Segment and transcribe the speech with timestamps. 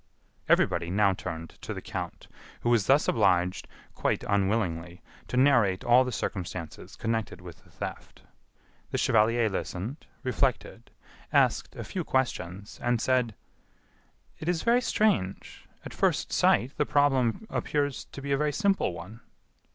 [0.49, 2.27] Everybody now turned to the count,
[2.61, 8.23] who was thus obliged, quite unwillingly, to narrate all the circumstances connected with the theft.
[8.89, 10.89] The chevalier listened, reflected,
[11.31, 13.35] asked a few questions, and said:
[14.39, 15.65] "It is very strange....
[15.85, 19.19] at first sight, the problem appears to be a very simple one."